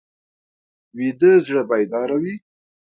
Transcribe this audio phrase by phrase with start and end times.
[0.97, 2.35] ویده زړه بیداره وي